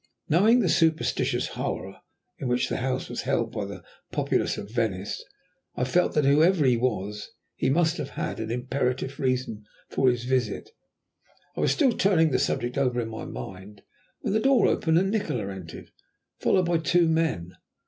[0.27, 1.97] Knowing the superstitious horror
[2.39, 5.23] in which the house was held by the populace of Venice,
[5.75, 10.23] I felt that whoever he was, he must have had an imperative reason for his
[10.25, 10.71] visit.
[11.55, 13.83] I was still turning the subject over in my mind,
[14.21, 15.91] when the door opened and Nikola entered,
[16.39, 17.55] followed by two men.